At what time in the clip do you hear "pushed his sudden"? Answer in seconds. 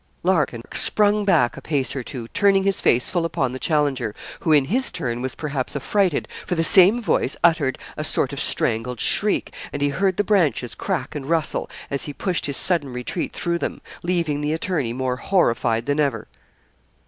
12.13-12.91